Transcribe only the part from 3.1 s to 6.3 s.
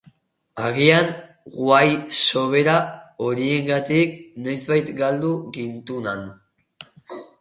horiengatik noizbait galdu gintunan.